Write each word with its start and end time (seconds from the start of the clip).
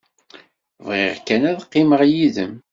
Bɣiɣ 0.85 1.15
kan 1.27 1.43
ad 1.49 1.59
qqimeɣ 1.67 2.01
yid-m. 2.11 2.53